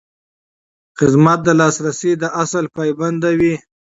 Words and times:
خدمت 0.97 1.39
د 1.43 1.49
لاسرسي 1.59 2.11
د 2.21 2.23
اصل 2.43 2.65
پابند 2.75 3.21
وي. 3.39 3.53